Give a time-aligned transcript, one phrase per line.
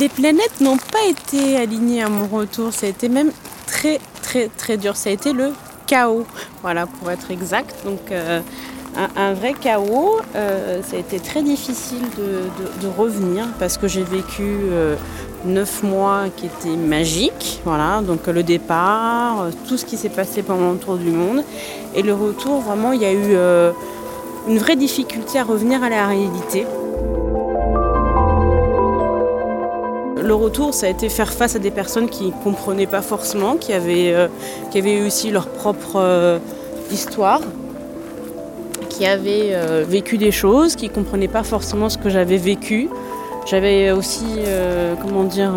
[0.00, 2.72] Les planètes n'ont pas été alignées à mon retour.
[2.72, 3.30] Ça a été même
[3.66, 4.96] très, très, très dur.
[4.96, 5.52] Ça a été le
[5.86, 6.26] chaos,
[6.62, 7.76] voilà, pour être exact.
[7.84, 8.40] Donc, euh,
[9.16, 10.16] un, vrai chaos.
[10.34, 14.96] Euh, ça a été très difficile de, revenir parce que j'ai vécu euh,
[15.44, 17.60] neuf mois qui étaient magiques.
[17.64, 21.44] Voilà, donc le départ, tout ce qui s'est passé pendant le tour du monde.
[21.94, 23.36] Et le retour, vraiment, il y a eu
[24.48, 26.66] une vraie difficulté à revenir à la réalité.
[30.24, 33.56] Le retour, ça a été faire face à des personnes qui ne comprenaient pas forcément,
[33.56, 34.28] qui avaient, euh,
[34.70, 36.38] qui avaient aussi leur propre euh,
[36.90, 37.42] histoire,
[38.88, 42.88] qui avaient euh, vécu des choses, qui ne comprenaient pas forcément ce que j'avais vécu.
[43.46, 44.24] J'avais aussi,
[45.02, 45.52] comment dire,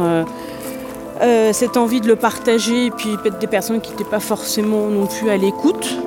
[1.53, 5.05] cette envie de le partager, et puis peut-être des personnes qui n'étaient pas forcément non
[5.05, 5.97] plus à l'écoute.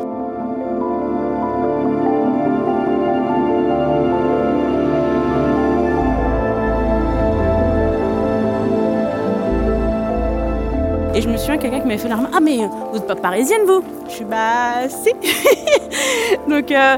[11.99, 13.83] Fait l'arme Ah, mais vous n'êtes pas parisienne, vous?
[14.09, 15.13] Je suis Bah, si
[16.49, 16.97] donc, euh,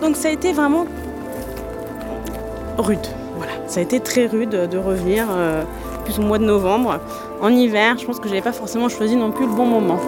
[0.00, 0.86] donc, ça a été vraiment
[2.78, 3.06] rude.
[3.36, 5.62] Voilà, ça a été très rude de revenir, euh,
[6.04, 7.00] plus au mois de novembre.
[7.40, 10.00] En hiver, je pense que je n'avais pas forcément choisi non plus le bon moment.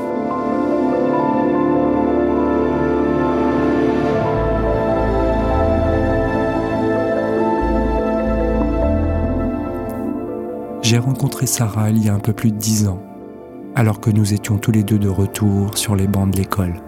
[10.82, 13.00] J'ai rencontré Sarah il y a un peu plus de dix ans,
[13.76, 16.80] alors que nous étions tous les deux de retour sur les bancs de l'école.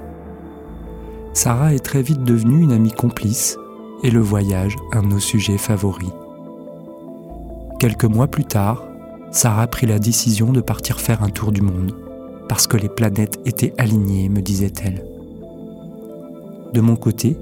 [1.35, 3.59] Sarah est très vite devenue une amie complice
[4.03, 6.11] et le voyage un de nos sujets favoris.
[7.79, 8.89] Quelques mois plus tard,
[9.31, 11.95] Sarah prit la décision de partir faire un tour du monde,
[12.49, 15.05] parce que les planètes étaient alignées, me disait-elle.
[16.73, 17.37] De mon côté,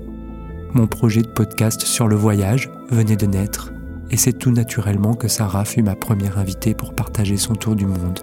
[0.75, 3.73] mon projet de podcast sur le voyage venait de naître
[4.11, 7.87] et c'est tout naturellement que Sarah fut ma première invitée pour partager son tour du
[7.87, 8.21] monde.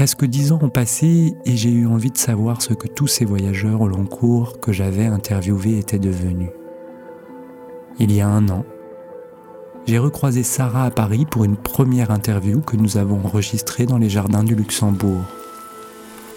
[0.00, 3.26] Presque dix ans ont passé et j'ai eu envie de savoir ce que tous ces
[3.26, 6.48] voyageurs au long cours que j'avais interviewés étaient devenus.
[7.98, 8.64] Il y a un an,
[9.84, 14.08] j'ai recroisé Sarah à Paris pour une première interview que nous avons enregistrée dans les
[14.08, 15.20] jardins du Luxembourg.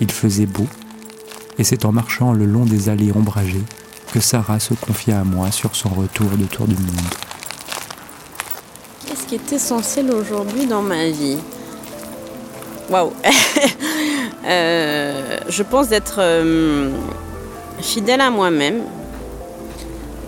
[0.02, 0.68] Il faisait beau,
[1.58, 3.64] et c'est en marchant le long des allées ombragées
[4.12, 7.14] que Sarah se confia à moi sur son retour de tour du monde.
[9.08, 11.38] Qu'est-ce qui est essentiel aujourd'hui dans ma vie?
[12.90, 13.14] Waouh
[14.46, 16.90] euh, Je pense d'être euh,
[17.80, 18.82] fidèle à moi-même.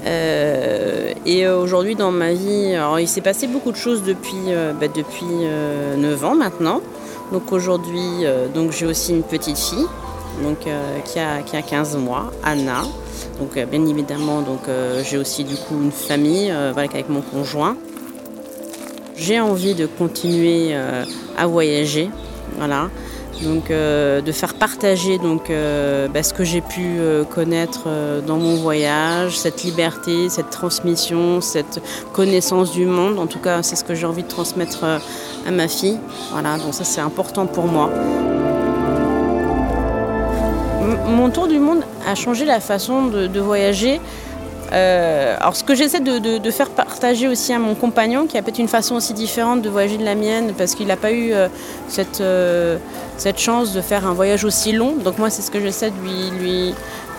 [0.06, 4.88] Euh, et aujourd'hui dans ma vie, alors il s'est passé beaucoup de choses depuis, bah,
[4.88, 5.26] depuis
[5.98, 6.82] 9 ans maintenant.
[7.32, 8.24] Donc aujourd'hui,
[8.72, 9.88] j'ai aussi une petite fille
[10.44, 10.60] donc,
[11.06, 12.84] qui, a, qui a 15 mois, Anna.
[13.40, 14.44] Donc bien évidemment,
[15.04, 17.76] j'ai aussi du coup une famille avec mon conjoint.
[19.18, 20.76] J'ai envie de continuer
[21.36, 22.12] à voyager,
[22.58, 22.90] voilà.
[23.44, 25.52] Donc de faire partager donc,
[26.14, 27.90] bah, ce que j'ai pu connaître
[28.26, 31.82] dans mon voyage, cette liberté, cette transmission, cette
[32.14, 33.20] connaissance du monde.
[33.20, 36.00] En tout cas, c'est ce que j'ai envie de transmettre à ma fille.
[36.32, 37.90] Voilà, donc ça c'est important pour moi
[41.08, 44.00] mon tour du monde a changé la façon de, voyager.
[44.72, 48.60] Euh, alors ce que j'essaie de, faire partager aussi à mon compagnon, qui a peut-être
[48.60, 51.48] une façon aussi différente de voyager de la mienne, parce qu'il n'a pas eu euh,
[51.88, 52.78] cette, euh,
[53.18, 54.96] cette chance de faire un voyage aussi long.
[54.96, 55.96] Donc moi c'est ce que j'essaie de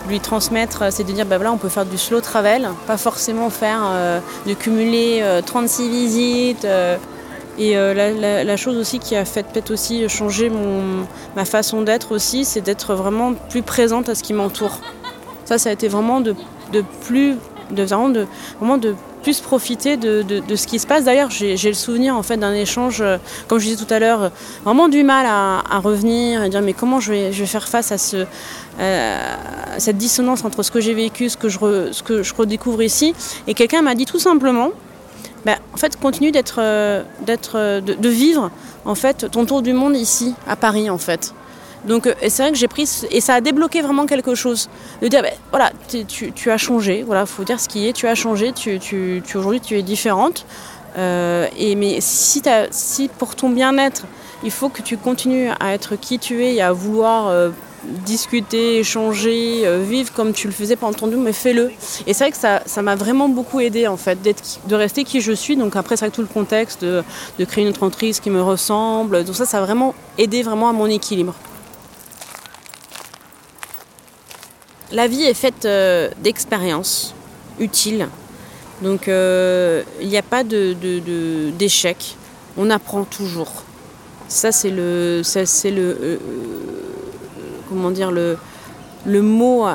[0.07, 3.49] lui, transmettre, c'est de dire bah voilà on peut faire du slow travel, pas forcément
[3.49, 3.81] faire
[4.45, 6.67] de cumuler 36 visites.
[7.59, 10.49] Et la, chose aussi qui a fait peut-être aussi changer
[11.35, 14.79] ma façon d'être aussi, c'est d'être vraiment plus présente à ce qui m'entoure.
[15.47, 16.35] Ça, ça a été vraiment de,
[17.05, 17.35] plus,
[17.71, 18.27] de, vraiment de,
[18.89, 20.23] de plus profiter de,
[20.55, 21.05] ce qui se passe.
[21.05, 24.31] D'ailleurs, j'ai le souvenir en fait d'un échange, euh, comme je disais tout à l'heure,
[24.65, 28.25] vraiment du mal à, revenir et dire mais comment je vais, faire face à ce,
[28.79, 29.35] euh,
[29.77, 31.57] cette dissonance entre ce que j'ai vécu, ce que je,
[31.91, 33.15] ce que je redécouvre ici.
[33.47, 34.71] Et quelqu'un m'a dit tout simplement,
[35.47, 37.03] bah, en fait, continue d'être, euh,
[37.55, 38.51] euh, de, vivre
[38.83, 41.33] en fait ton tour du monde ici, à Paris, en fait.
[41.85, 44.69] Donc, euh, c'est vrai que j'ai pris et ça a débloqué vraiment quelque chose.
[45.01, 47.03] De dire, bah, voilà, tu, as changé.
[47.05, 47.93] Voilà, faut dire ce qui est.
[47.93, 48.51] Tu as changé.
[48.51, 50.45] Tu, tu, aujourd'hui, tu es différente.
[50.95, 52.41] et mais si,
[52.71, 54.03] si pour ton bien-être,
[54.43, 57.51] il faut que tu continues à être qui tu es et à vouloir
[57.83, 61.71] discuter, échanger, euh, vivre comme tu le faisais pendant ton mais fais-le.
[62.05, 65.21] Et c'est vrai que ça, ça m'a vraiment beaucoup aidé en fait, de rester qui
[65.21, 65.55] je suis.
[65.55, 67.03] Donc après, c'est vrai que tout le contexte de,
[67.45, 70.87] créer une entreprise qui me ressemble, tout ça, ça a vraiment aidé vraiment à mon
[70.87, 71.33] équilibre.
[74.91, 77.13] La vie est faite euh, d'expériences
[77.59, 78.07] utiles
[78.81, 82.15] Donc il n'y a pas d'échec.
[82.57, 83.63] On apprend toujours.
[84.29, 85.21] Ça c'est le,
[85.65, 86.19] le,
[87.67, 88.37] comment dire le,
[89.21, 89.65] mot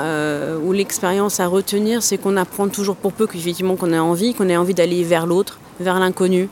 [0.64, 4.48] ou l'expérience à retenir, c'est qu'on apprend toujours pour peu qu'effectivement qu'on ait envie, qu'on
[4.48, 6.48] ait envie d'aller vers l'autre, vers l'inconnu.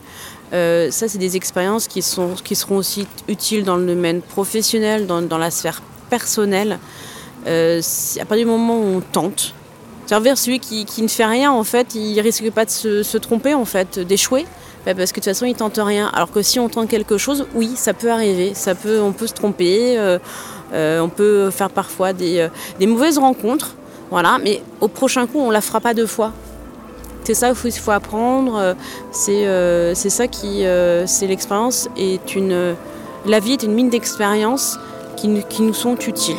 [0.51, 5.51] ça, c'est des expériences qui, sont, seront aussi utiles dans le domaine professionnel, dans la
[5.51, 6.77] sphère personnelle.
[7.47, 7.81] Euh,
[8.19, 9.53] à partir du moment où on tente,
[10.05, 13.65] c'est-à-dire celui qui, ne fait rien, en fait, il risque pas de se, tromper, en
[13.65, 14.45] fait, d'échouer.
[14.85, 16.09] Bah, parce que de toute façon, il tente rien.
[16.13, 18.53] Alors que si on tente quelque chose, oui, ça peut arriver.
[18.53, 19.97] Ça peut, on peut se tromper.
[19.97, 20.19] Euh,
[20.73, 22.49] euh, on peut faire parfois des,
[22.81, 23.75] mauvaises rencontres.
[24.09, 24.37] Voilà.
[24.43, 26.33] Mais au prochain coup, on la fera pas deux fois.
[27.23, 28.75] C'est ça qu'il faut, apprendre.
[29.11, 30.63] C'est ça qui,
[31.05, 32.75] c'est l'expérience est une,
[33.25, 34.77] la vie est une mine d'expériences
[35.15, 36.35] qui, qui nous sont utiles.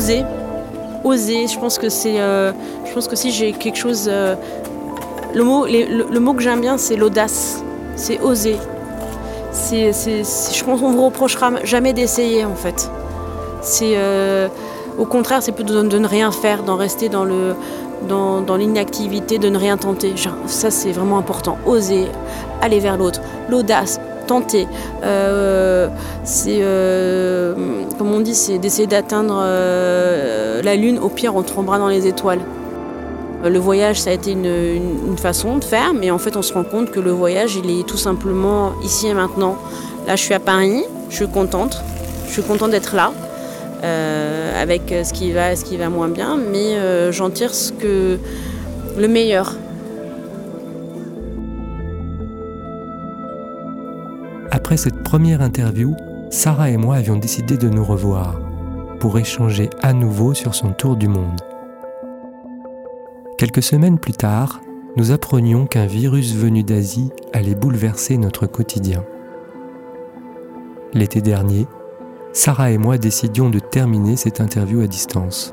[0.00, 0.24] Oser.
[1.04, 1.46] Oser.
[1.46, 2.20] Je pense que c'est.
[2.20, 2.52] Euh,
[2.86, 4.08] je pense que si j'ai quelque chose.
[4.08, 4.34] Euh,
[5.34, 7.62] le, mot, le, mot que j'aime bien, c'est l'audace.
[7.96, 8.56] C'est oser.
[9.52, 12.90] C'est, je pense qu'on vous reprochera jamais d'essayer en fait.
[13.62, 13.94] C'est.
[13.96, 14.48] Euh,
[14.98, 17.54] au contraire, c'est plutôt de, ne rien faire, d'en rester dans le.
[18.08, 20.14] Dans l'inactivité, de ne rien tenter.
[20.46, 21.58] ça, c'est vraiment important.
[21.66, 22.06] Oser,
[22.62, 23.20] aller vers l'autre.
[23.50, 23.99] L'audace,
[24.30, 24.68] tenter.
[25.02, 25.88] Euh,
[26.22, 27.54] c'est, euh,
[27.98, 31.00] comme on dit, c'est d'essayer d'atteindre euh, la Lune.
[31.00, 32.38] Au pire, on tombera dans les étoiles.
[33.42, 36.62] Le voyage, ça a été une, façon de faire, mais en fait, on se rend
[36.62, 39.56] compte que le voyage, il est tout simplement ici et maintenant.
[40.06, 41.82] Là, je suis à Paris, je suis contente,
[42.26, 43.12] je suis contente d'être là,
[44.60, 46.76] avec ce qui va et ce qui va moins bien, mais
[47.12, 48.18] j'en tire ce que
[48.98, 49.54] le meilleur.
[54.70, 55.96] Après cette première interview,
[56.30, 58.40] Sarah et moi avions décidé de nous revoir
[59.00, 61.40] pour échanger à nouveau sur son tour du monde.
[63.36, 64.60] Quelques semaines plus tard,
[64.96, 69.04] nous apprenions qu'un virus venu d'Asie allait bouleverser notre quotidien.
[70.94, 71.66] L'été dernier,
[72.32, 75.52] Sarah et moi décidions de terminer cette interview à distance.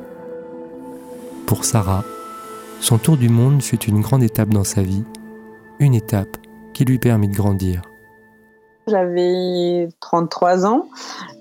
[1.48, 2.04] Pour Sarah,
[2.82, 5.06] son tour du monde fut une grande étape dans sa vie,
[5.80, 6.38] une étape
[6.76, 7.82] qui lui permit de grandir.
[8.88, 10.86] J'avais 33 ans.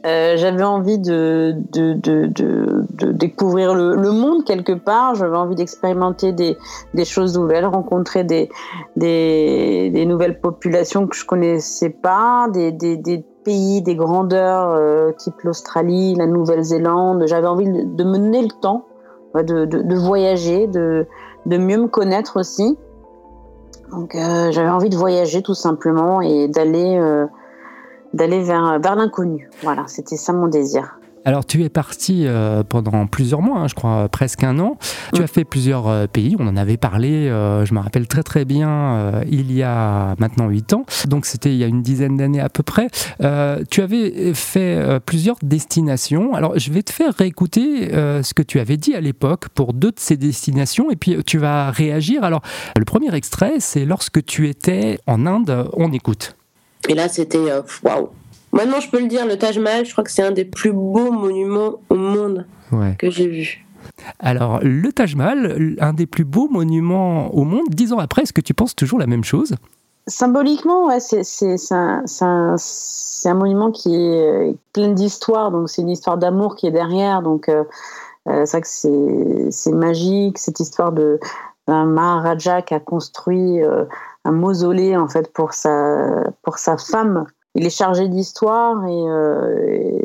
[0.04, 5.14] Euh, j'avais envie de, de, de, de découvrir le, monde quelque part.
[5.14, 6.56] J'avais envie d'expérimenter des,
[6.94, 8.48] des, choses nouvelles, rencontrer des,
[8.96, 15.40] des, des, nouvelles populations que je connaissais pas, des, des pays, des grandeurs euh, type
[15.42, 17.24] l'Australie, la Nouvelle-Zélande.
[17.26, 18.84] J'avais envie de, mener le temps,
[19.34, 21.06] de, voyager, de,
[21.46, 22.76] de mieux me connaître aussi.
[23.90, 27.26] Donc euh, j'avais envie de voyager tout simplement et d'aller euh,
[28.14, 29.48] d'aller vers, vers l'inconnu.
[29.62, 30.98] Voilà, c'était ça mon désir.
[31.26, 34.78] Alors tu es parti euh, pendant plusieurs mois, hein, je crois presque un an.
[35.12, 39.22] Tu as fait plusieurs pays, on en avait parlé, je me rappelle très très bien,
[39.28, 42.48] il y a maintenant huit ans, donc c'était il y a une dizaine d'années à
[42.48, 42.88] peu près.
[43.70, 46.34] tu avais fait plusieurs destinations.
[46.34, 49.90] Alors je vais te faire réécouter ce que tu avais dit à l'époque pour deux
[49.90, 52.24] de ces destinations et puis tu vas réagir.
[52.24, 52.42] Alors
[52.76, 56.36] le premier extrait, c'est lorsque tu étais en Inde, on écoute.
[56.88, 58.10] Et là, c'était euh, waouh.
[58.52, 60.72] Maintenant, je peux le dire, le Taj Mahal, je crois que c'est un des plus
[60.72, 62.46] beaux monuments au monde
[62.98, 63.66] que j'ai vu.
[64.18, 68.32] Alors, le Taj Mahal, un des plus beaux monuments au monde, dix ans après, est-ce
[68.32, 69.54] que tu penses toujours la même chose?
[70.08, 76.54] Symboliquement, ouais, c'est un, un, monument qui est plein d'histoire, donc c'est une histoire d'amour
[76.54, 77.64] qui est derrière, donc euh,
[78.28, 81.18] euh, c'est vrai que c'est magique, cette histoire de
[81.66, 83.60] d'un Maharaja qui a construit
[84.24, 87.26] un mausolée en fait pour sa pour sa femme.
[87.56, 89.98] Il est chargé d'histoire et, euh,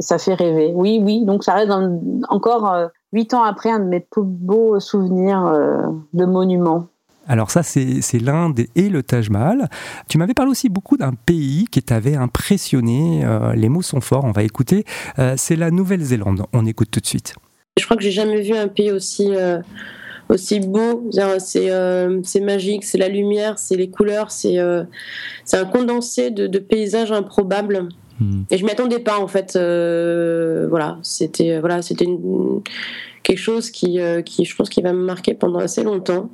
[0.00, 0.72] ça fait rêver.
[0.74, 1.24] Oui, oui.
[1.24, 1.70] Donc ça reste
[2.28, 5.82] encore euh, huit ans après un de mes plus beaux souvenirs euh,
[6.12, 6.86] de monuments.
[7.28, 9.68] Alors ça, c'est l'Inde et le Taj Mahal.
[10.08, 13.24] Tu m'avais parlé aussi beaucoup d'un pays qui t'avait impressionné.
[13.54, 14.84] les mots sont forts, on va écouter.
[15.36, 16.46] c'est la Nouvelle-Zélande.
[16.52, 17.34] On écoute tout de suite.
[17.78, 19.30] Je crois que j'ai jamais vu un pays aussi
[20.30, 21.08] aussi beau.
[21.18, 24.84] Euh, c'est magique, c'est la lumière, c'est les couleurs, c'est euh,
[25.52, 27.88] un condensé de, paysages improbables.
[28.20, 28.42] Hmm.
[28.50, 29.56] Et je m'y attendais pas en fait.
[29.56, 32.06] Euh, voilà, c'était voilà, c'était
[33.22, 36.30] quelque chose qui, qui, je pense, qui va me marquer pendant assez longtemps.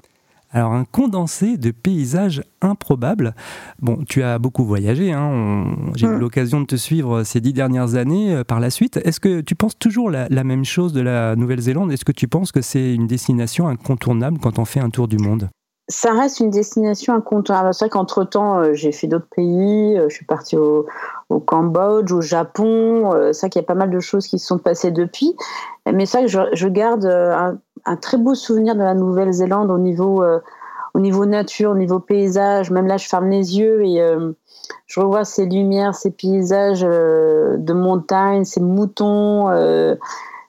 [0.56, 3.34] Alors un condensé de paysages improbables.
[3.82, 6.18] Bon, tu as beaucoup voyagé, hein, j'ai eu mm.
[6.18, 8.96] l'occasion de te suivre ces dix dernières années euh, par la suite.
[9.04, 11.92] Est-ce que tu penses toujours la, même chose de la Nouvelle-Zélande?
[11.92, 15.18] Est-ce que tu penses que c'est une destination incontournable quand on fait un tour du
[15.18, 15.50] monde?
[15.88, 17.72] Ça reste une destination incontournable.
[17.72, 19.96] C'est vrai qu'entre-temps, euh, j'ai fait d'autres pays.
[19.96, 20.86] Euh, je suis partie au,
[21.28, 23.12] Cambodge, au Japon.
[23.12, 25.36] Euh, c'est vrai qu'il y a pas mal de choses qui se sont passées depuis.
[25.92, 27.58] Mais c'est vrai que je, garde un,
[27.94, 30.24] très beau souvenir de la Nouvelle-Zélande au niveau,
[30.94, 32.72] au niveau nature, au niveau paysage.
[32.72, 34.02] Même là, je ferme les yeux et
[34.86, 39.48] je revois ces lumières, ces paysages de montagne, ces moutons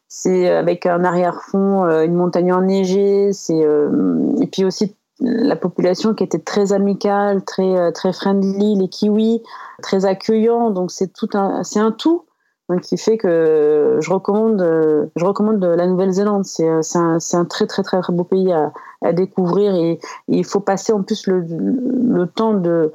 [0.10, 6.39] c'est avec un arrière-fond, une montagne enneigée, c'est et puis aussi la population qui était
[6.39, 9.41] très amicale, très euh, très friendly, les kiwis,
[9.82, 10.70] très accueillants.
[10.72, 12.25] Donc c'est tout un c'est un tout
[12.69, 16.45] donc, qui fait que je recommande je recommande la Nouvelle-Zélande.
[16.45, 20.59] C'est c'est un, un, très très très beau pays à, à découvrir et, il faut
[20.59, 22.91] passer en plus le, le temps de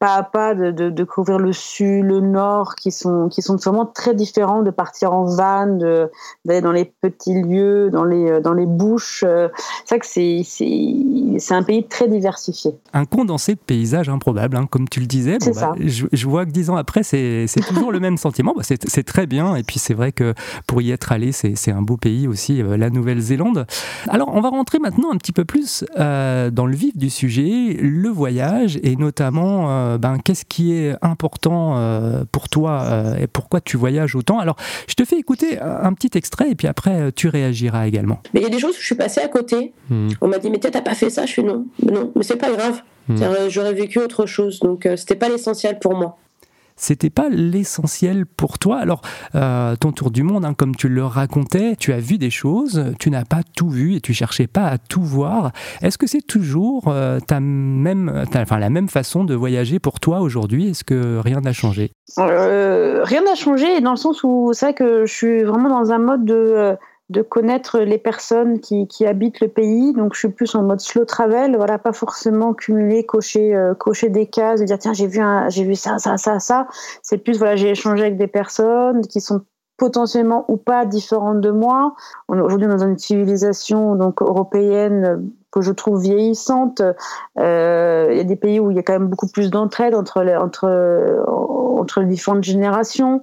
[0.00, 3.56] pas à pas de, de, de, couvrir le sud, le nord, qui sont, qui sont
[3.56, 5.66] vraiment très différents, de partir en van,
[6.46, 9.24] d'aller dans les petits lieux, dans les, euh, dans les bouches.
[9.26, 9.48] Euh,
[9.84, 12.72] c'est vrai que c'est un pays très diversifié.
[12.94, 15.36] Un condensé de paysages improbables, hein, comme tu le disais.
[15.38, 18.54] Bon, bah, je, je, vois que dix ans après, c'est toujours le même sentiment.
[18.56, 19.54] Bah, c'est très bien.
[19.54, 20.32] Et puis c'est vrai que
[20.66, 23.66] pour y être allé, c'est un beau pays aussi, euh, la Nouvelle-Zélande.
[24.08, 28.08] Alors on va rentrer maintenant un petit peu plus dans le vif du sujet, le
[28.08, 33.60] voyage et notamment euh, ben, qu'est-ce qui est important euh, pour toi euh, et pourquoi
[33.60, 34.38] tu voyages autant?
[34.38, 34.56] Alors,
[34.88, 38.20] je te fais écouter un petit extrait et puis après, tu réagiras également.
[38.34, 39.72] Mais il y a des choses où je suis passée à côté.
[39.88, 40.08] Hmm.
[40.20, 41.26] On m'a dit, mais t'as pas fait ça?
[41.26, 41.66] Je suis non.
[41.90, 42.82] Non, mais c'est pas grave.
[43.08, 43.48] Hmm.
[43.48, 44.60] J'aurais vécu autre chose.
[44.60, 46.16] Donc, c'était pas l'essentiel pour moi
[46.80, 48.78] c'était pas l'essentiel pour toi.
[48.78, 49.02] Alors,
[49.34, 52.84] euh, ton tour du monde, hein, comme tu le racontais, tu as vu des choses,
[52.98, 55.52] tu n'as pas tout vu et tu cherchais pas à tout voir.
[55.82, 60.20] Est-ce que c'est toujours euh, ta même, enfin, la même façon de voyager pour toi
[60.20, 60.70] aujourd'hui?
[60.70, 61.92] Est-ce que rien n'a changé?
[62.18, 65.92] Euh, Rien n'a changé dans le sens où c'est vrai que je suis vraiment dans
[65.92, 66.76] un mode de
[67.10, 69.92] de connaître les personnes qui, qui, habitent le pays.
[69.92, 71.56] Donc, je suis plus en mode slow travel.
[71.56, 75.74] Voilà, pas forcément cumuler, cocher, euh, cocher des cases, dire tiens, j'ai vu j'ai vu
[75.74, 76.68] ça, ça, ça, ça.
[77.02, 79.42] C'est plus voilà, j'ai échangé avec des personnes qui sont
[79.76, 81.94] potentiellement ou pas différentes de moi.
[82.28, 86.82] Aujourd'hui dans une civilisation donc européenne que je trouve vieillissante.
[87.38, 89.94] Euh, il y a des pays où il y a quand même beaucoup plus d'entraide
[89.94, 93.22] entre entre entre les différentes générations.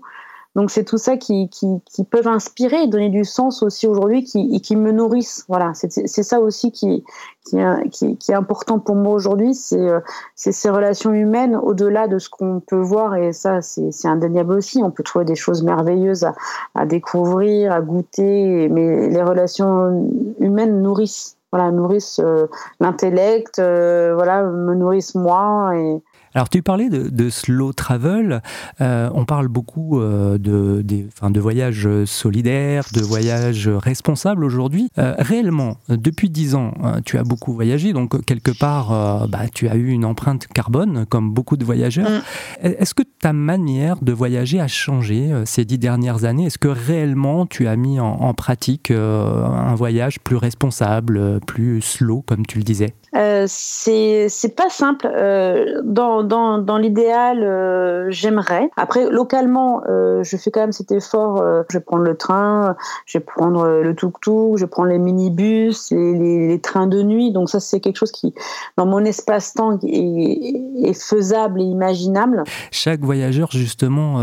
[0.57, 4.59] Donc c'est tout ça qui, qui, peuvent inspirer donner du sens aussi aujourd'hui qui, et
[4.59, 5.45] qui me nourrissent.
[5.47, 7.03] Voilà, c'est ça aussi qui,
[7.45, 9.99] qui, qui, est important pour moi aujourd'hui, euh,
[10.33, 13.15] c'est ces relations humaines au-delà de ce qu'on peut voir.
[13.15, 14.81] Et ça c'est indéniable aussi.
[14.81, 16.33] On peut trouver des choses merveilleuses à,
[16.73, 20.09] à découvrir, à goûter, mais les relations
[20.39, 21.37] humaines nourrissent.
[21.53, 22.47] Voilà, nourrissent euh,
[22.81, 25.71] l'intellect, euh, voilà, me nourrissent moi.
[25.77, 26.01] Et,
[26.37, 28.43] alors tu parlais de, slow travel,
[28.79, 34.89] euh, on parle beaucoup euh, de, de voyages solidaires, de voyages responsables aujourd'hui.
[34.99, 36.75] Euh, réellement, depuis dix ans,
[37.05, 41.33] tu as beaucoup voyagé, donc quelque part, bah, tu as eu une empreinte carbone, comme
[41.33, 42.07] beaucoup de voyageurs.
[42.07, 42.67] Mm.
[42.67, 46.45] Est-ce que ta manière de voyager a changé ces dix dernières années?
[46.45, 52.45] Est-ce que réellement tu as mis en pratique un voyage plus responsable, plus slow, comme
[52.45, 52.93] tu le disais?
[53.15, 55.09] Euh, c'est pas simple.
[55.11, 58.69] Euh, dans dans, l'idéal, euh, j'aimerais.
[58.77, 61.41] Après, localement, euh, je fais quand même cet effort.
[61.41, 65.91] Euh, je vais prendre le train, je vais prendre le tuk-tuk, je prendre les minibus,
[65.91, 67.31] les, trains de nuit.
[67.31, 68.33] Donc ça, c'est quelque chose qui,
[68.77, 72.43] dans mon espace-temps, est, est, faisable et imaginable.
[72.71, 74.17] Chaque voyageur, justement,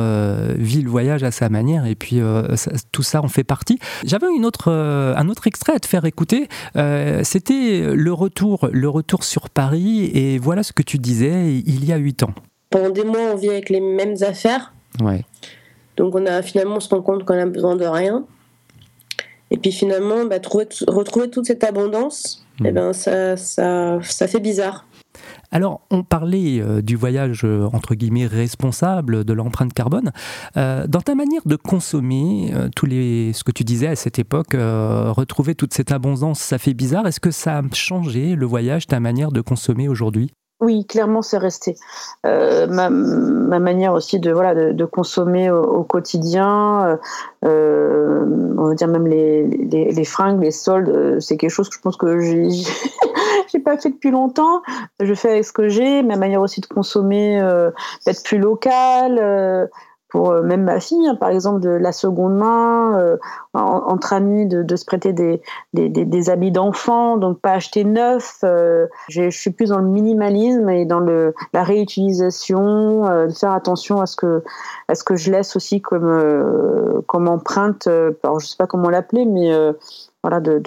[0.57, 1.87] vit le voyage à sa manière.
[1.87, 2.21] Et puis,
[2.93, 3.79] tout ça en fait partie.
[4.05, 6.49] J'avais une autre, un autre extrait à te faire écouter.
[7.23, 11.93] C'était le retour le retour sur Paris, et voilà ce que tu disais il y
[11.93, 12.35] a huit ans.
[12.71, 14.73] Pendant des mois, on vit avec les mêmes affaires.
[15.03, 15.25] Ouais.
[15.97, 18.25] Donc on a finalement on se rend compte qu'on a besoin de rien.
[19.51, 20.37] Et puis finalement, bah,
[20.89, 22.75] retrouver toute cette abondance, eh hmm.
[22.75, 24.87] ben ça, ça, ça fait bizarre.
[25.53, 30.11] Alors, on parlait euh, du voyage euh, entre guillemets responsable de l'empreinte carbone.
[30.57, 34.55] Euh, dans ta manière de consommer, tous les, ce que tu disais à cette époque,
[34.55, 37.07] retrouver toute cette abondance, ça fait bizarre.
[37.07, 40.33] Est-ce que ça a changé le voyage, ta manière de consommer aujourd'hui?
[40.61, 41.77] Oui, clairement, c'est resté.
[42.25, 46.99] ma, manière aussi de voilà de, consommer au, quotidien,
[47.43, 51.97] on va dire même les, les, fringues, les soldes, c'est quelque chose que je pense
[51.97, 52.49] que j'ai
[53.55, 54.63] j'ai pas fait depuis longtemps.
[55.01, 57.71] Je fais avec ce que j'ai, ma manière aussi de consommer euh,
[58.07, 59.19] d'être plus locale.
[60.15, 63.19] Euh, pour euh, même ma fille, hein, par exemple, de la seconde main,
[63.53, 65.43] entre amis, de, se prêter des,
[65.73, 68.41] des, des, habits d'enfant, donc pas acheter neuf.
[69.09, 74.07] je suis plus dans le minimalisme et dans le, la réutilisation, de faire attention à
[74.07, 74.43] ce que,
[74.89, 77.87] à ce que je laisse aussi comme, comme empreinte,
[78.23, 79.53] alors je sais pas comment l'appeler, mais
[80.23, 80.59] voilà, de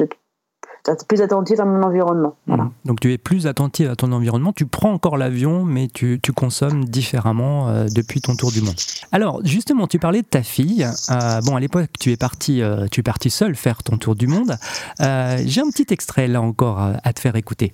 [1.08, 2.36] plus attentive à mon environnement.
[2.48, 2.58] Mmh.
[2.86, 6.32] Donc tu es plus attentive à ton environnement, tu prends encore l'avion, mais tu, tu,
[6.32, 8.76] consommes différemment euh, depuis ton tour du monde.
[9.12, 10.86] Alors justement, tu parlais de ta fille.
[10.86, 14.16] Euh, bon, à l'époque, tu es parti, euh, tu es parti seul faire ton tour
[14.16, 14.56] du monde.
[15.00, 17.74] J'ai un petit extrait là encore à te faire écouter.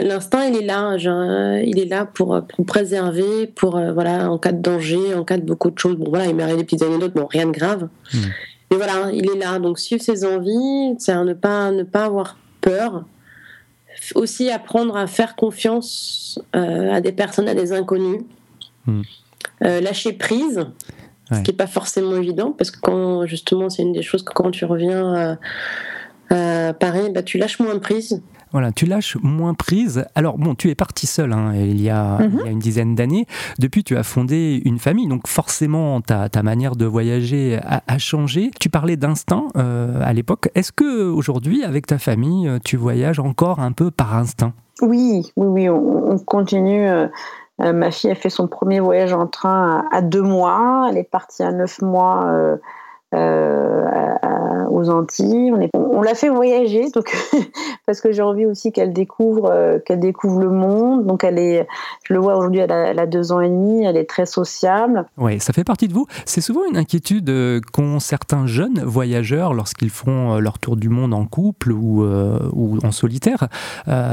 [0.00, 0.96] L'instinct, il est là,
[1.62, 5.44] il est là pour, pour préserver, pour voilà, en cas de danger, en cas de
[5.44, 5.96] beaucoup de choses.
[5.96, 7.88] Bon voilà, il m'arrive des petites anecdotes, bon rien de grave.
[8.14, 8.18] Mmh.
[8.70, 9.58] Mais voilà, il est là.
[9.58, 13.04] Donc suivre ses envies, c'est ne pas ne pas avoir peur.
[14.14, 18.22] Aussi apprendre à faire confiance euh, à des personnes, à des inconnus.
[18.86, 19.02] Hmm.
[19.64, 20.66] Euh, lâcher prise,
[21.30, 24.32] ce qui n'est pas forcément évident, parce que quand justement, c'est une des choses que
[24.32, 25.38] quand tu reviens
[26.30, 28.22] à Paris, bah, tu lâches moins prise.
[28.52, 30.04] Voilà, tu lâches moins prise.
[30.14, 32.46] Alors bon, tu es parti seul hein, il, y a, mhm.
[32.46, 33.26] une dizaine d'années.
[33.58, 38.50] Depuis, tu as fondé une famille, donc forcément, ta, manière de voyager a, changé.
[38.60, 40.50] Tu parlais d'instinct euh, à l'époque.
[40.54, 44.52] Est-ce que aujourd'hui, avec ta famille, euh, tu voyages encore un peu par instinct?
[44.82, 46.88] Oui, oui, oui, on, continue.
[46.88, 47.08] Euh,
[47.58, 50.88] ma fille a fait son premier voyage en train à, deux mois.
[50.90, 52.56] Elle est partie à neuf mois
[53.12, 54.14] euh,
[54.70, 55.52] aux Antilles.
[55.74, 56.86] On, l'a fait voyager,
[57.86, 61.06] parce que j'ai envie aussi qu'elle découvre, euh, qu'elle découvre le monde.
[61.06, 61.66] Donc elle est,
[62.04, 65.04] je le vois aujourd'hui, elle, a deux ans et demi, elle est très sociable.
[65.18, 66.06] Oui, ça fait partie de vous.
[66.24, 71.12] C'est souvent une inquiétude euh, qu'ont certains jeunes voyageurs lorsqu'ils font leur tour du monde
[71.12, 73.48] en couple ou, ou en solitaire.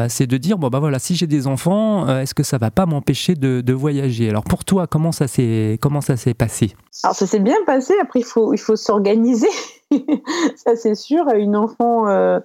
[0.10, 2.86] c'est de dire bon bah voilà, si j'ai des enfants, est-ce que ça va pas
[2.86, 4.30] m'empêcher de, de voyager?
[4.30, 6.74] Alors pour toi, comment ça s'est comment ça s'est passé?
[7.04, 7.94] Alors ça s'est bien passé.
[8.02, 9.50] Après il faut il faut s'organiser.
[10.56, 11.26] ça c'est sûr.
[11.36, 12.40] Une enfant, euh,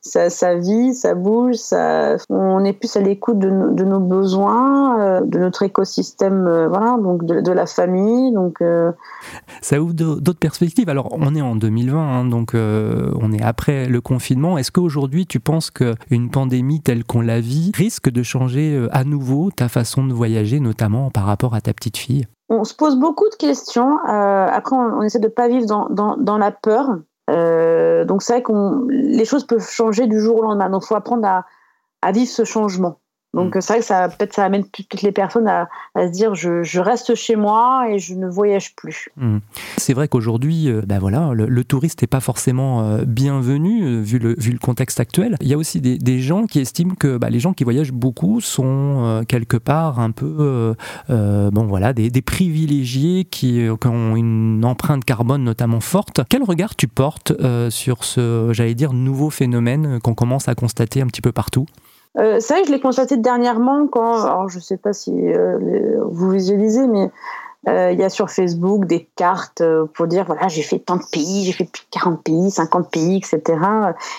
[0.00, 3.48] ça, ça, vit, ça bouge, ça, on est plus à l'écoute de,
[3.84, 8.32] nos besoins, euh, de notre écosystème, euh, voilà, donc de, la famille.
[8.32, 8.62] Donc,
[9.60, 10.88] Ça ouvre d'autres perspectives.
[10.88, 14.58] Alors on est en 2020, hein, donc on est après le confinement.
[14.58, 19.50] Est-ce qu'aujourd'hui tu penses qu'une pandémie telle qu'on la vit risque de changer à nouveau
[19.50, 22.26] ta façon de voyager, notamment par rapport à ta petite fille?
[22.48, 23.98] On se pose beaucoup de questions.
[24.08, 26.98] Euh, après, on, essaie de pas vivre dans, dans, dans la peur.
[27.28, 30.70] Euh, donc c'est vrai que les choses peuvent changer du jour au lendemain.
[30.70, 31.44] Donc faut apprendre à,
[32.02, 33.00] à vivre ce changement.
[33.36, 33.60] Donc mm.
[33.60, 37.14] c'est vrai que ça peut-être ça amène toutes les personnes à, se dire je, reste
[37.14, 39.08] chez moi et je ne voyage plus.
[39.16, 39.38] Mm.
[39.76, 44.34] C'est vrai qu'aujourd'hui, ben voilà, le, touriste n'est pas forcément euh, bienvenu euh, vu, le,
[44.38, 45.36] vu le contexte actuel.
[45.40, 48.40] Il y a aussi des, gens qui estiment que bah, les gens qui voyagent beaucoup
[48.40, 50.74] sont quelque part un peu
[51.08, 56.22] bon voilà des, des privilégiés qui, qui, ont une empreinte carbone notamment forte.
[56.30, 57.32] Quel regard tu portes
[57.68, 61.66] sur ce j'allais dire nouveau phénomène qu'on commence à constater un petit peu partout?
[62.18, 66.30] Euh, ça, je l'ai constaté dernièrement quand, alors je ne sais pas si euh, vous
[66.30, 67.10] visualisez, mais
[67.68, 69.62] euh, il y a sur Facebook des cartes
[69.94, 72.90] pour dire voilà, j'ai fait tant de pays, j'ai fait plus de 40 pays, 50
[72.90, 73.58] pays, etc.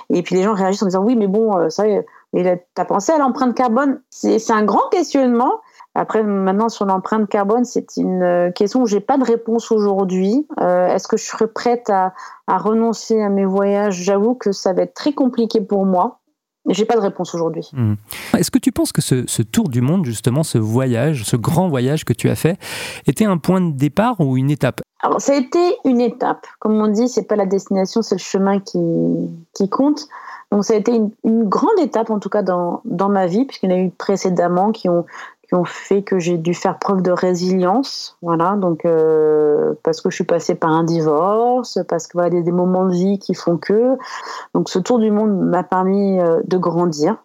[0.09, 3.55] Et puis les gens réagissent en disant oui, mais bon, ça, as pensé à l'empreinte
[3.55, 4.01] carbone?
[4.09, 5.53] C'est un grand questionnement.
[5.95, 10.45] Après, maintenant, sur l'empreinte carbone, c'est une question où j'ai pas de réponse aujourd'hui.
[10.59, 12.13] Est-ce que je serais prête à
[12.47, 13.95] renoncer à mes voyages?
[13.95, 16.19] J'avoue que ça va être très compliqué pour moi.
[16.67, 17.69] J'ai pas de réponse aujourd'hui.
[17.73, 17.93] Hmm.
[18.37, 22.03] Est-ce que tu penses que ce, tour du monde, justement, ce voyage, ce grand voyage
[22.03, 22.59] que tu as fait,
[23.07, 24.81] était un point de départ ou une étape?
[25.01, 26.45] Alors, ça a été une étape.
[26.59, 28.79] Comme on dit, c'est pas la destination, c'est le chemin qui,
[29.53, 30.07] qui compte.
[30.51, 33.45] Donc, ça a été une, une grande étape, en tout cas, dans, dans ma vie,
[33.45, 35.05] puisqu'il y en a eu précédemment qui ont,
[35.47, 40.09] qui ont fait que j'ai dû faire preuve de résilience, voilà, donc euh, parce que
[40.09, 43.33] je suis passée par un divorce, parce que voilà, des, des moments de vie qui
[43.33, 43.97] font que,
[44.53, 47.23] donc ce tour du monde m'a permis euh, de grandir.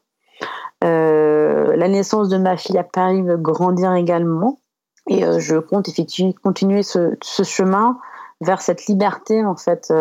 [0.84, 4.60] Euh, la naissance de ma fille a permis de grandir également,
[5.08, 7.98] et je compte effectivement continuer ce, ce, chemin
[8.40, 9.92] vers cette liberté en fait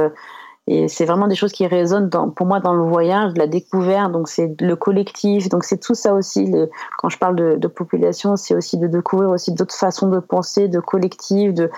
[0.73, 4.13] et c'est vraiment des choses qui résonnent dans, pour moi dans le voyage, la découverte,
[4.13, 6.49] donc c'est le collectif, donc c'est tout ça aussi.
[6.97, 10.79] quand je parle de, population, c'est aussi de découvrir aussi d'autres façons de penser, de
[10.79, 11.69] collectif, de,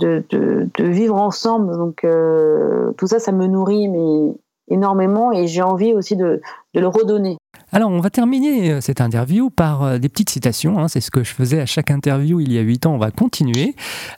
[0.00, 1.76] de, de, vivre ensemble.
[1.76, 4.34] Donc euh, tout ça, ça me nourrit mais
[4.66, 6.40] énormément et j'ai envie aussi de,
[6.74, 7.36] de le redonner.
[7.74, 10.78] Alors, on va terminer euh, cette interview par euh, des petites citations.
[10.78, 10.88] Hein.
[10.88, 12.92] C'est ce que je faisais à chaque interview il y a huit ans.
[12.92, 13.74] On va continuer.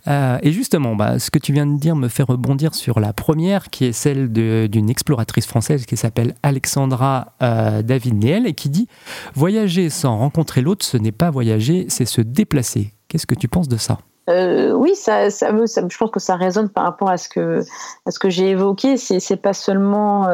[0.09, 3.13] Euh, et justement, bah, ce que tu viens de dire me fait rebondir sur la
[3.13, 8.89] première, qui est celle d'une exploratrice française qui s'appelle Alexandra David Néel et qui dit
[9.35, 12.93] Voyager sans rencontrer l'autre, ce n'est pas voyager, c'est se déplacer.
[13.09, 13.99] Qu'est-ce que tu penses de ça?
[14.29, 17.61] Oui, ça, ça, je pense que ça résonne par rapport à ce que,
[18.07, 18.97] à ce que j'ai évoqué.
[18.97, 20.27] C'est pas seulement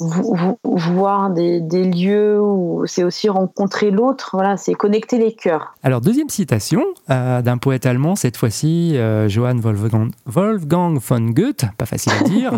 [0.00, 4.30] voir des, lieux où c'est aussi rencontrer l'autre.
[4.32, 5.74] Voilà, c'est connecter les cœurs.
[5.82, 11.64] Alors deuxième citation euh, d'un poète allemand cette fois-ci, euh, Johann Wolfgang, Wolfgang, von Goethe,
[11.76, 12.52] pas facile à dire.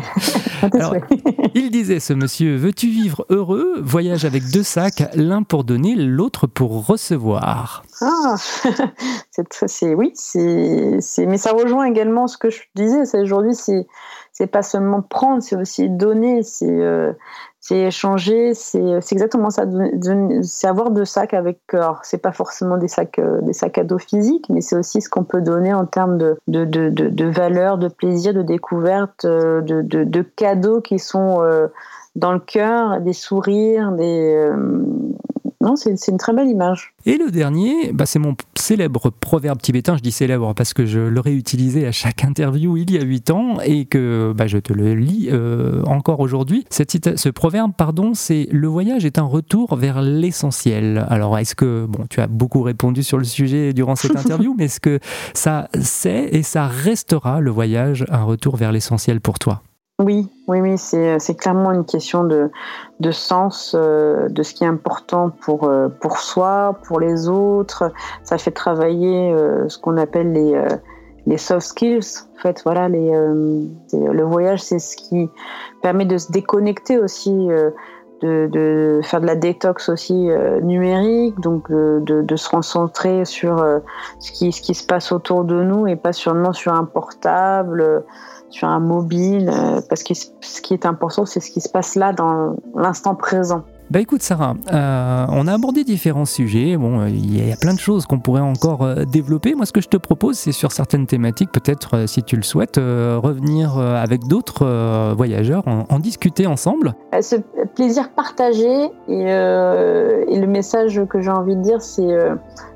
[1.54, 3.74] il disait ce monsieur veux-tu vivre heureux?
[3.80, 7.84] Voyage avec deux sacs, l'un pour donner, l'autre pour recevoir.
[8.00, 8.36] Ah,
[9.66, 13.04] c'est oui, c'est mais ça rejoint également ce que je disais.
[13.04, 13.86] C'est aujourd'hui c'est
[14.32, 17.12] c'est pas seulement prendre, c'est aussi donner, c'est euh,
[17.70, 19.66] échanger, c'est exactement ça.
[20.42, 22.00] C'est avoir deux sacs avec cœur.
[22.02, 25.10] C'est pas forcément des sacs, euh, des sacs à dos physiques, mais c'est aussi ce
[25.10, 29.60] qu'on peut donner en termes de, de, de, de, valeur, de plaisir, de découverte, euh,
[29.60, 31.40] de, de, cadeaux qui sont
[32.16, 34.50] dans le cœur, des sourires, des,
[35.62, 36.92] non, c'est une très belle image.
[37.06, 39.96] Et le dernier, bah, c'est mon célèbre proverbe tibétain.
[39.96, 43.30] Je dis célèbre parce que je l'aurais utilisé à chaque interview il y a huit
[43.30, 46.66] ans et que bah, je te le lis euh, encore aujourd'hui.
[46.70, 51.06] Ce proverbe, pardon, c'est le voyage est un retour vers l'essentiel.
[51.08, 54.64] Alors, est-ce que, bon, tu as beaucoup répondu sur le sujet durant cette interview, mais
[54.64, 54.98] est-ce que
[55.32, 59.62] ça c'est et ça restera le voyage un retour vers l'essentiel pour toi?
[59.98, 62.50] Oui, oui, oui, c'est, clairement une question de,
[63.10, 67.92] sens, euh, de ce qui est important pour, euh, pour soi, pour les autres.
[68.24, 72.24] Ça fait travailler euh, ce qu'on appelle les, soft skills.
[72.36, 75.30] En fait, voilà, le voyage, c'est ce qui
[75.82, 77.48] permet de se déconnecter aussi.
[78.22, 80.28] De, faire de la détox aussi
[80.62, 83.58] numérique, donc de, de, se concentrer sur
[84.20, 88.04] ce, qui, ce qui se passe autour de nous et pas seulement sur un portable,
[88.52, 91.94] sur un mobile, euh, parce que ce qui est important, c'est ce qui se passe
[91.96, 93.62] là dans l'instant présent.
[93.90, 96.78] Bah écoute Sarah, euh, on a abordé différents sujets.
[96.78, 99.54] Bon, il y a plein de choses qu'on pourrait encore euh, développer.
[99.54, 102.76] Moi, ce que je te propose, c'est sur certaines thématiques, peut-être si tu le souhaites,
[102.76, 106.94] revenir avec d'autres voyageurs, en, discuter ensemble.
[107.20, 107.36] Ce
[107.74, 112.16] plaisir partagé et, et le message que j'ai envie de dire, c'est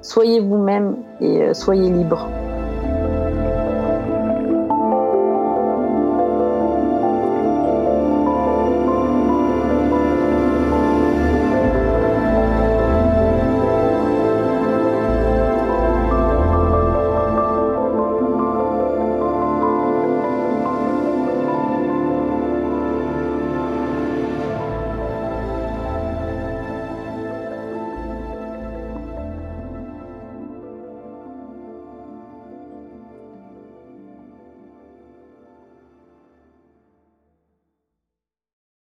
[0.03, 2.29] soyez vous-même et soyez libre.